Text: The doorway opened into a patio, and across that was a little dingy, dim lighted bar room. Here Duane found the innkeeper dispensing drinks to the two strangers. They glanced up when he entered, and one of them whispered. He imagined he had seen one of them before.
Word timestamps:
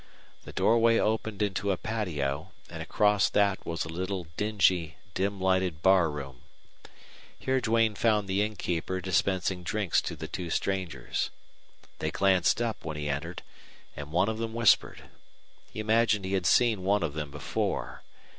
The 0.45 0.51
doorway 0.51 0.97
opened 0.97 1.43
into 1.43 1.69
a 1.71 1.77
patio, 1.77 2.49
and 2.71 2.81
across 2.81 3.29
that 3.29 3.63
was 3.67 3.85
a 3.85 3.87
little 3.87 4.25
dingy, 4.35 4.95
dim 5.13 5.39
lighted 5.39 5.83
bar 5.83 6.09
room. 6.09 6.41
Here 7.37 7.61
Duane 7.61 7.93
found 7.93 8.27
the 8.27 8.41
innkeeper 8.41 8.99
dispensing 8.99 9.61
drinks 9.61 10.01
to 10.01 10.15
the 10.15 10.27
two 10.27 10.49
strangers. 10.49 11.29
They 11.99 12.09
glanced 12.09 12.63
up 12.63 12.83
when 12.83 12.97
he 12.97 13.09
entered, 13.09 13.43
and 13.95 14.11
one 14.11 14.27
of 14.27 14.39
them 14.39 14.55
whispered. 14.55 15.03
He 15.71 15.79
imagined 15.79 16.25
he 16.25 16.33
had 16.33 16.47
seen 16.47 16.83
one 16.83 17.03
of 17.03 17.13
them 17.13 17.29
before. 17.29 18.01